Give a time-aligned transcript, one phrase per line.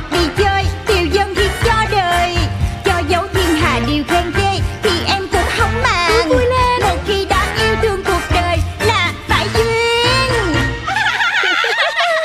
[0.00, 2.36] hoặc đi chơi Tiêu dân thì cho đời.
[2.84, 6.28] Cho dấu thiên hà điều khen ghê Thì em cũng không màng.
[6.28, 6.82] Vui lên.
[6.82, 10.54] Một khi đã yêu thương cuộc đời Là phải duyên.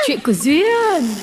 [0.06, 1.14] Chuyện của Duyên.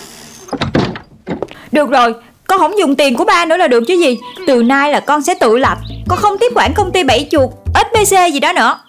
[1.72, 2.14] Được rồi,
[2.48, 4.18] con không dùng tiền của ba nữa là được chứ gì.
[4.48, 7.50] Từ nay là con sẽ tự lập Con không tiếp quản công ty bảy chuột
[7.74, 8.80] SBC gì đó nữa.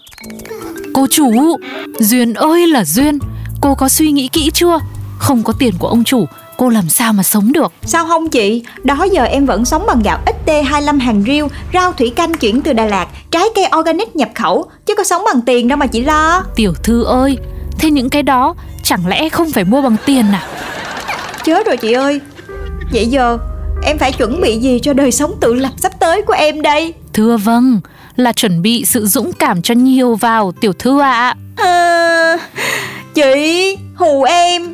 [0.95, 1.59] Cô chủ,
[1.99, 3.19] Duyên ơi là Duyên,
[3.61, 4.79] cô có suy nghĩ kỹ chưa?
[5.19, 7.73] Không có tiền của ông chủ, cô làm sao mà sống được?
[7.85, 8.63] Sao không chị?
[8.85, 12.73] Đó giờ em vẫn sống bằng gạo XT25 hàng riêu Rau thủy canh chuyển từ
[12.73, 16.03] Đà Lạt Trái cây organic nhập khẩu Chứ có sống bằng tiền đâu mà chị
[16.03, 17.39] lo Tiểu thư ơi,
[17.79, 20.47] thế những cái đó chẳng lẽ không phải mua bằng tiền à?
[21.45, 22.21] Chết rồi chị ơi
[22.93, 23.39] Vậy giờ
[23.83, 26.95] em phải chuẩn bị gì cho đời sống tự lập sắp tới của em đây
[27.13, 27.81] Thưa vâng,
[28.17, 31.35] là chuẩn bị sự dũng cảm cho nhiều vào tiểu thư ạ.
[31.57, 32.39] à,
[33.15, 34.74] Chị hù em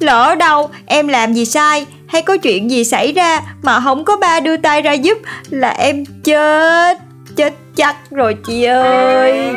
[0.00, 4.16] Lỡ đâu em làm gì sai Hay có chuyện gì xảy ra Mà không có
[4.16, 5.18] ba đưa tay ra giúp
[5.50, 6.98] Là em chết
[7.36, 9.54] Chết chắc rồi chị ơi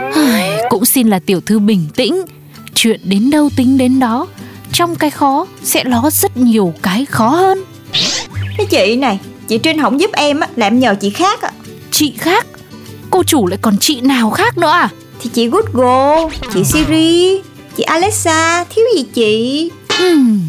[0.70, 2.22] Cũng xin là tiểu thư bình tĩnh,
[2.76, 4.28] chuyện đến đâu tính đến đó.
[4.72, 7.64] Trong cái khó sẽ ló rất nhiều cái khó hơn.
[8.58, 11.52] Cái chị này Chị Trinh không giúp em á Là em nhờ chị khác á
[11.92, 12.46] Chị khác,
[13.10, 14.90] cô chủ lại còn chị nào khác nữa à?
[15.22, 17.42] Thì chị Google Chị Siri
[17.78, 20.40] Chị Alexa Thiếu gì chị Hmm,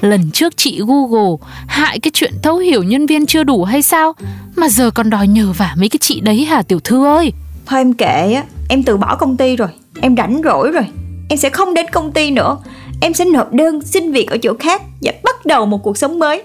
[0.00, 4.12] lần trước chị Google hại cái chuyện thấu hiểu nhân viên chưa đủ hay sao?
[4.56, 7.32] Mà giờ còn đòi nhờ vả mấy cái chị đấy hả tiểu thư ơi?
[7.66, 9.68] Thôi em kệ á Em từ bỏ công ty rồi
[10.00, 10.84] Em rảnh rỗi rồi
[11.28, 12.56] Em sẽ không đến công ty nữa.
[13.00, 16.18] Em sẽ nộp đơn xin việc ở chỗ khác Và bắt đầu một cuộc sống
[16.18, 16.42] mới.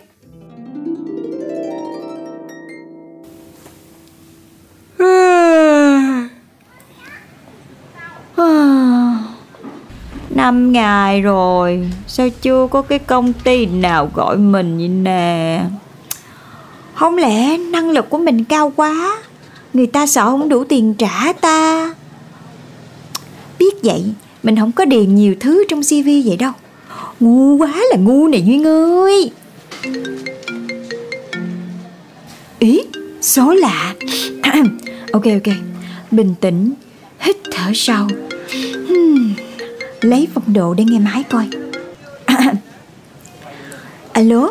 [10.46, 11.90] Năm ngày rồi.
[12.08, 15.62] Sao chưa có cái công ty nào gọi mình vậy nè?
[16.94, 19.18] Không lẽ năng lực của mình cao quá?
[19.74, 21.94] Người ta sợ không đủ tiền trả ta?
[23.60, 24.04] Biết vậy,
[24.44, 26.52] Mình không có điền nhiều thứ trong CV vậy đâu.
[27.20, 29.32] Ngu quá là ngu này Duyên ơi.
[32.60, 32.82] Ý,
[33.22, 33.94] Số lạ.
[35.12, 35.56] Ok ok.
[36.12, 36.74] Bình tĩnh,
[37.20, 38.08] Hít thở sâu.
[40.06, 41.48] Lấy phong độ để nghe máy coi.
[44.14, 44.50] Alo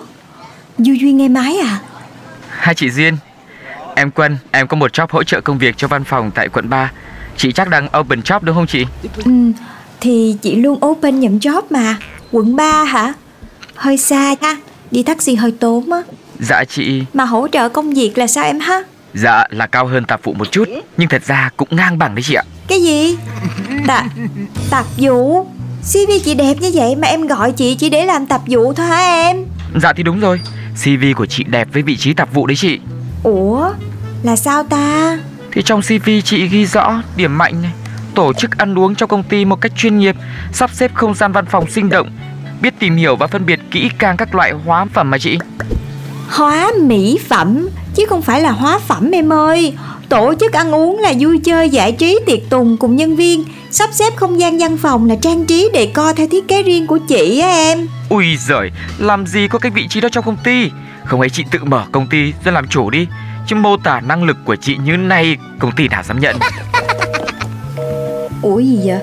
[0.79, 1.79] Du Duyên nghe máy à?
[2.49, 3.17] Hai chị Duyên.
[3.95, 6.69] Em Quân, em có một job hỗ trợ công việc cho văn phòng tại quận
[6.69, 6.93] 3
[7.37, 8.85] Chị chắc đang open job đúng không chị?
[9.25, 9.31] Ừ,
[10.01, 11.97] thì chị luôn open nhận job mà.
[12.31, 13.13] Quận 3 hả?
[13.75, 14.57] Hơi xa ha
[14.91, 16.03] Đi taxi hơi tốn á.
[16.41, 17.03] Dạ chị.
[17.15, 18.83] Mà hỗ trợ công việc là sao em ha?
[19.15, 22.23] Dạ là cao hơn tạp vụ một chút Nhưng thật ra cũng ngang bằng đấy
[22.23, 23.17] chị ạ Cái gì?
[23.87, 24.07] Tạp
[24.71, 25.47] Tạp vụ
[25.83, 28.87] CV chị đẹp như vậy mà em gọi chị chỉ để làm tạp vụ thôi
[28.87, 29.45] hả em?
[29.83, 30.41] Dạ thì đúng rồi
[30.85, 32.79] CV của chị đẹp với vị trí tạp vụ đấy chị
[33.23, 33.71] Ủa?
[34.23, 35.19] Là sao ta?
[35.53, 37.73] Thì trong CV chị ghi rõ điểm mạnh này
[38.15, 40.17] Tổ chức ăn uống trong công ty một cách chuyên nghiệp
[40.53, 42.11] Sắp xếp không gian văn phòng sinh động
[42.61, 45.39] Biết tìm hiểu và phân biệt kỹ càng các loại hóa phẩm mà chị
[46.29, 49.75] Hóa mỹ phẩm Chứ không phải là hóa phẩm em ơi
[50.15, 53.45] Tổ chức ăn uống là vui chơi giải trí tiệc tùng cùng nhân viên.
[53.71, 56.87] Sắp xếp không gian văn phòng là trang trí đề co theo thiết kế riêng
[56.87, 57.87] của chị á em.
[58.09, 60.71] Ui giời, làm gì có cái vị trí đó trong công ty?
[61.05, 63.07] Không ấy chị tự mở công ty rồi làm chủ đi.
[63.47, 66.37] Chứ mô tả năng lực của chị như này Công ty nào dám nhận?
[68.43, 69.01] Ủa gì vậy?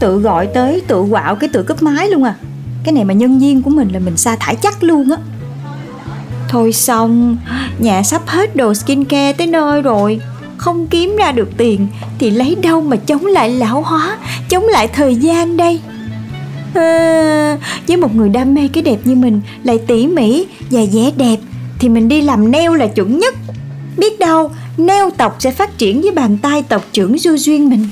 [0.00, 2.34] Tự gọi tới tự quạo cái tự cấp máy luôn à.
[2.84, 5.16] Cái này mà nhân viên của mình là mình sa thải chắc luôn á.
[6.48, 7.36] Thôi xong
[7.78, 10.20] Nhà sắp hết đồ skincare tới nơi rồi
[10.62, 11.86] không kiếm ra được tiền
[12.18, 14.18] Thì lấy đâu mà chống lại lão hóa
[14.48, 15.80] Chống lại thời gian đây?
[16.74, 21.10] À, Với một người đam mê cái đẹp như mình Lại tỉ mỉ và vẻ
[21.16, 21.36] đẹp
[21.78, 23.34] Thì mình đi làm neo là chuẩn nhất.
[23.96, 27.88] Biết đâu neo tộc sẽ phát triển với bàn tay tộc trưởng du duyên mình.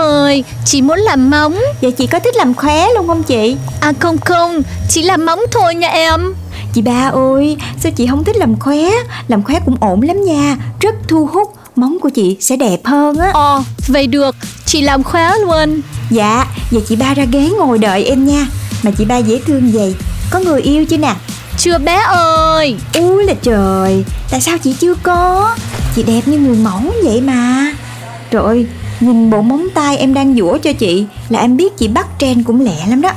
[0.00, 1.58] Ơi, chị muốn làm móng.
[1.80, 3.56] Vậy chị có thích làm khóe luôn không chị?
[3.80, 6.34] À không không, chỉ làm móng thôi nha em.
[6.72, 8.90] Chị ba ơi, sao chị không thích làm khóe?
[9.28, 11.48] Làm khóe cũng ổn lắm nha, rất thu hút.
[11.76, 13.30] Móng của chị sẽ đẹp hơn á.
[13.34, 14.36] Ồ, vậy được,
[14.66, 15.80] chị làm khóa luôn.
[16.10, 18.46] Dạ, vậy chị ba ra ghế ngồi đợi em nha.
[18.82, 19.94] Mà chị ba dễ thương vậy
[20.30, 21.14] Có người yêu chứ nè?
[21.58, 22.76] Chưa bé ơi.
[22.94, 25.56] Úi là trời Tại sao chị chưa có?
[25.96, 27.72] Chị đẹp như người mẫu vậy mà.
[28.30, 28.66] Trời ơi
[29.00, 32.46] Nhìn bộ móng tay em đang dũa cho chị Là em biết chị bắt trend
[32.46, 33.10] cũng lẹ lắm đó.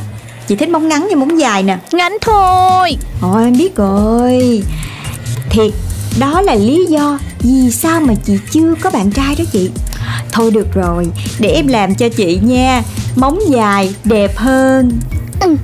[0.47, 1.77] Chị thích móng ngắn hay móng dài nè.
[1.91, 2.97] Ngắn thôi.
[3.21, 4.63] Ôi em biết rồi.
[5.49, 5.71] Thiệt
[6.19, 9.69] Đó là lý do Vì sao mà chị chưa có bạn trai đó chị.
[10.31, 11.07] Thôi được rồi
[11.39, 12.83] Để em làm cho chị nha.
[13.15, 14.99] Móng dài đẹp hơn.
[15.39, 15.55] Ừ.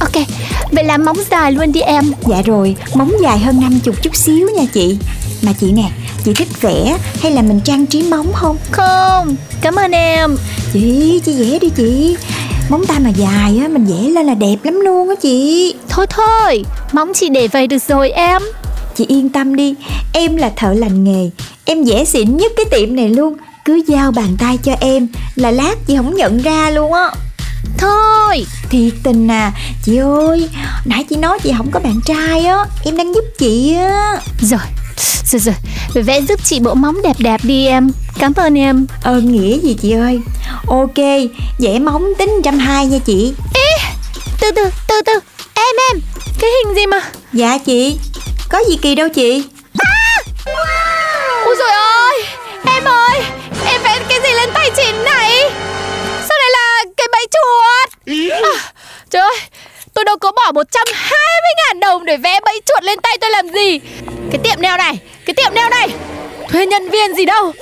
[0.00, 0.26] Ok,
[0.72, 2.12] vậy làm móng dài luôn đi em.
[2.26, 4.98] Dạ rồi Móng dài hơn 50 chút xíu nha chị.
[5.42, 5.90] Mà chị nè
[6.24, 8.56] Chị thích vẽ hay là mình trang trí móng không?
[8.70, 10.36] Không, cảm ơn em.
[10.72, 12.16] Chị, chị vẽ đi chị.
[12.68, 15.74] Móng tay mà dài á, mình vẽ lên là đẹp lắm luôn á chị.
[15.88, 18.42] Thôi thôi, móng chị để vậy được rồi em.
[18.94, 19.74] Chị yên tâm đi
[20.12, 21.30] Em là thợ lành nghề.
[21.64, 23.36] Em vẽ xịn nhất cái tiệm này luôn.
[23.64, 27.10] Cứ giao bàn tay cho em Là lát chị không nhận ra luôn á.
[27.78, 29.52] Thôi, Thiệt tình à.
[29.84, 30.48] Chị ơi
[30.84, 32.64] Nãy chị nói chị không có bạn trai á.
[32.84, 34.20] Em đang giúp chị á.
[34.40, 34.60] Rồi
[35.24, 35.54] Rồi rồi,
[36.02, 37.90] vẽ giúp chị bộ móng đẹp đẹp đi em.
[38.18, 38.86] Cảm ơn em.
[39.02, 40.20] Ơn nghĩa gì chị ơi?
[40.66, 40.96] Ok
[41.58, 43.34] Vẽ móng tính trăm hai nha chị.
[44.40, 45.12] Từ từ, từ từ.
[45.54, 46.00] Em em,
[46.40, 47.00] cái hình gì mà?
[47.32, 47.96] Dạ chị
[48.48, 49.44] Có gì kỳ đâu chị.
[51.44, 52.24] Ôi rồi ơi
[52.66, 53.22] Em ơi
[53.66, 55.50] Em vẽ cái gì lên tay chị này?
[56.28, 57.90] Sao lại là cái bẫy chuột?
[58.30, 58.72] À,
[59.10, 59.36] Trời ơi
[59.94, 61.16] Tôi đâu có bỏ 120
[61.56, 63.80] ngàn đồng để vẽ bẫy chuột lên tay tôi làm gì.
[64.30, 65.88] Cái tiệm nail này, Cái tiệm nail này.
[66.48, 67.52] Thuê nhân viên gì đâu.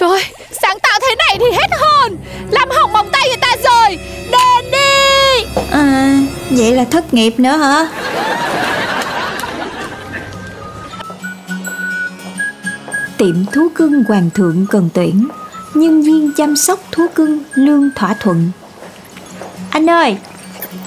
[0.00, 0.24] Trời ơi
[0.62, 2.16] Sáng tạo thế này thì hết hồn.
[2.50, 3.98] Làm hỏng móng tay người ta rồi.
[4.30, 5.44] Đền đi.
[5.70, 6.18] À
[6.50, 7.88] Vậy là thất nghiệp nữa hả?
[13.18, 15.28] Tiệm thú cưng Hoàng thượng cần tuyển,
[15.74, 18.50] Nhân viên chăm sóc thú cưng lương thỏa thuận.
[19.70, 20.16] Anh ơi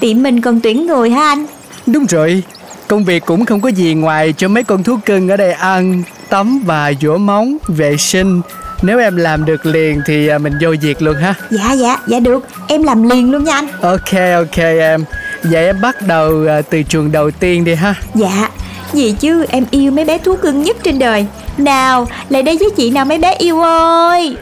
[0.00, 1.46] Tiệm mình cần tuyển người hả anh
[1.86, 2.42] Đúng rồi,
[2.88, 6.02] công việc cũng không có gì ngoài cho mấy con thú cưng ở đây ăn,
[6.28, 8.40] tắm và dũa móng, vệ sinh.
[8.82, 11.34] Nếu em làm được liền thì à, mình vô việc luôn ha.
[11.50, 15.04] Dạ dạ dạ được Em làm liền luôn nha anh Ok ok em.
[15.42, 17.94] Vậy em bắt đầu à, từ chuồng đầu tiên đi ha.
[18.14, 18.48] Dạ
[18.92, 21.26] Gì chứ em yêu mấy bé thú cưng nhất trên đời
[21.58, 24.36] Nào lại đây với chị nào mấy bé yêu ơi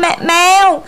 [0.00, 0.82] Mẹ, Mèo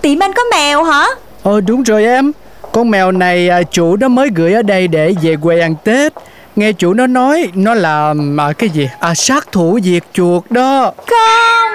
[0.00, 1.06] Tiệm anh có mèo hả
[1.42, 2.32] Ồ đúng rồi em.
[2.72, 6.12] Con mèo này à, chủ nó mới gửi ở đây để về quê ăn Tết.
[6.56, 8.88] Nghe chủ nó nói nó là à, cái gì?
[9.00, 10.92] À sát thủ diệt chuột đó.
[11.06, 11.68] Không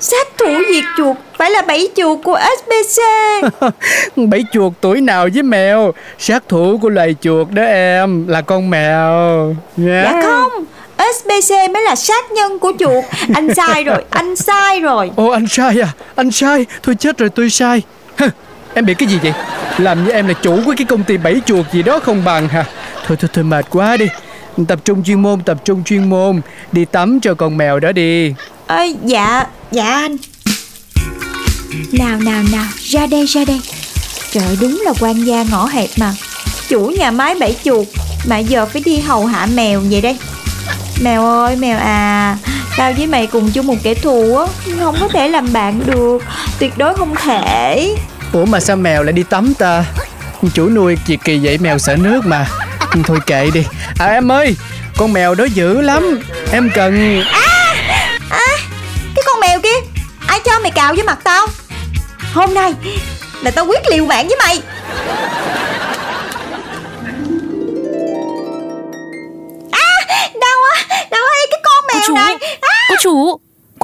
[0.00, 3.02] Sát thủ diệt chuột Phải là bẫy chuột của SBC
[4.16, 8.70] Bẫy chuột tuổi nào với mèo Sát thủ của loài chuột đó em Là con
[8.70, 10.02] mèo nha.
[10.04, 10.64] Dạ không
[11.18, 13.04] SBC mới là sát nhân của chuột
[13.34, 15.10] Anh sai rồi Anh sai rồi.
[15.16, 15.88] Ồ anh sai à?
[16.14, 17.82] Anh sai Thôi chết rồi tôi sai.
[18.16, 18.26] Hừ,
[18.74, 19.32] Em bị cái gì vậy?
[19.78, 22.48] Làm như em là chủ của cái công ty bẫy chuột gì đó không bằng
[22.48, 22.64] hả?
[23.06, 24.06] Thôi thôi thôi mệt quá đi.
[24.68, 26.40] Tập trung chuyên môn Tập trung chuyên môn.
[26.72, 28.34] Đi tắm cho con mèo đó đi.
[28.66, 30.16] Ơ dạ Dạ anh.
[31.92, 33.60] Nào nào nào Ra đây ra đây.
[34.30, 36.14] Trời đúng là quan gia ngõ hẹp mà.
[36.68, 37.86] Chủ nhà máy bẫy chuột.
[38.28, 40.18] Mà giờ phải đi hầu hạ mèo vậy đây
[41.00, 42.36] Mèo ơi mèo à.
[42.76, 44.46] Tao với mày cùng chung một kẻ thù á
[44.80, 46.18] Không có thể làm bạn được.
[46.58, 47.94] Tuyệt đối không thể.
[48.32, 49.84] Ủa mà sao mèo lại đi tắm ta?
[50.54, 52.46] Chủ nuôi kỳ kỳ vậy mèo sợ nước mà.
[53.04, 53.64] Thôi kệ đi.
[53.98, 54.56] À em ơi
[54.96, 56.20] Con mèo đó dữ lắm.
[56.52, 57.22] Em cần
[59.14, 59.88] Cái con mèo kia
[60.26, 61.46] Ai cho mày cào với mặt tao?
[62.32, 62.74] Hôm nay
[63.42, 64.62] Là tao quyết liều mạng với mày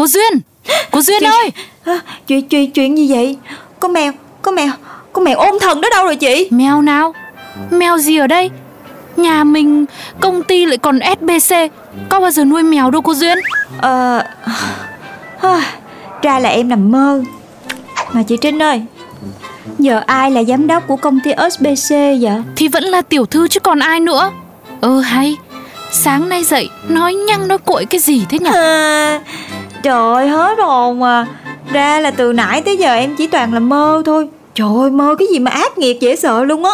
[0.07, 0.41] Cô Duyên.
[0.91, 1.53] Cô Duyên Chị- ơi.
[1.85, 3.37] À, Chuyện chuyện chuyện gì vậy?
[3.81, 4.73] Con mèo Con mèo
[5.13, 6.49] Con mèo ôn thần đó đâu rồi chị?
[6.51, 7.15] Mèo nào?
[7.71, 8.51] Mèo gì ở đây?
[9.17, 9.85] Nhà mình
[10.21, 11.55] Công ty lại còn SBC
[12.09, 13.39] Có bao giờ nuôi mèo đâu cô Duyên?
[13.81, 14.23] Ờ
[15.43, 15.61] à,
[16.23, 17.23] Ra là em nằm mơ.
[18.13, 18.83] Mà chị Trinh ơi
[19.79, 22.43] Giờ ai là giám đốc của công ty SBC vậy?
[22.57, 24.31] Thì vẫn là tiểu thư chứ còn ai nữa.
[24.81, 25.37] Ơ hay
[25.93, 28.51] Sáng nay dậy Nói nhăng nói cuội cái gì thế nhỉ?
[28.55, 29.21] À,
[29.87, 31.27] Trời ơi hết hồn mà.
[31.73, 34.29] Ra là từ nãy tới giờ em chỉ toàn là mơ thôi.
[34.55, 36.71] Trời ơi mơ cái gì mà ác nghiệt dễ sợ luôn á.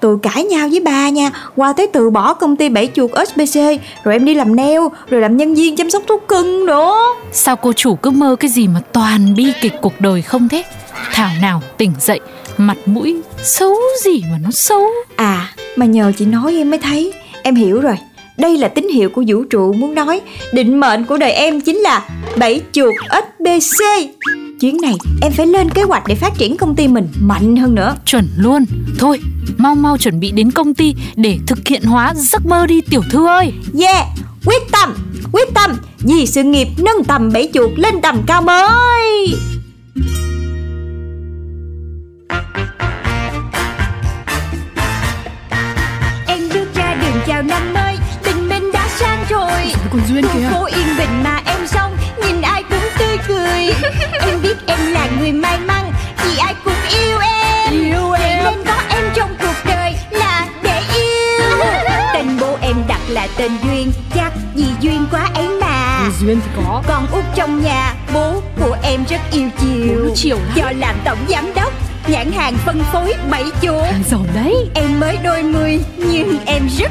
[0.00, 1.30] Từ cãi nhau với ba nha.
[1.56, 3.60] Qua tới từ bỏ công ty bảy chuột SBC
[4.04, 4.80] Rồi em đi làm nail
[5.10, 6.94] Rồi làm nhân viên chăm sóc thú cưng nữa.
[7.32, 10.62] Sao cô chủ cứ mơ cái gì mà toàn bi kịch cuộc đời không thế?
[11.12, 12.20] Thảo nào tỉnh dậy
[12.56, 14.86] Mặt mũi xấu gì mà nó xấu.
[15.16, 17.12] À mà nhờ chị nói em mới thấy.
[17.42, 17.96] Em hiểu rồi
[18.38, 20.20] Đây là tín hiệu của vũ trụ muốn nói
[20.52, 23.84] Định mệnh của đời em chính là bảy chuột SBC
[24.60, 27.74] Chuyến này em phải lên kế hoạch để phát triển công ty mình mạnh hơn
[27.74, 27.96] nữa.
[28.06, 28.64] Chuẩn luôn.
[28.98, 29.20] Thôi
[29.56, 33.02] mau mau chuẩn bị đến công ty Để thực hiện hóa giấc mơ đi tiểu
[33.10, 33.52] thư ơi.
[33.80, 34.06] Yeah,
[34.46, 34.94] quyết tâm,
[35.32, 35.70] quyết tâm.
[35.98, 39.34] Vì sự nghiệp nâng tầm bảy chuột lên tầm cao mới.
[46.26, 47.96] Em bước ra đường chào năm mới
[49.68, 50.48] rồi Còn Duyên kìa.
[50.52, 53.74] phố yên bình mà em xong Nhìn ai cũng tươi cười.
[54.20, 55.92] Em biết em là người may mắn
[56.24, 57.72] Vì ai cũng yêu em.
[57.72, 58.44] Yêu em.
[58.44, 61.58] nên có em trong cuộc đời là để yêu.
[62.14, 66.08] Tên bố em đặt là tên Duyên Chắc vì duyên quá ấy mà.
[66.20, 66.82] Duyên thì có.
[66.88, 70.12] Con út trong nhà Bố của em rất yêu chiều.
[70.16, 70.54] Chiều lắm.
[70.54, 71.72] Do làm tổng giám đốc
[72.08, 73.84] Nhãn hàng phân phối bảy chỗ.
[74.10, 74.54] Giàu đấy.
[74.74, 76.90] Em mới đôi mươi nhưng em rất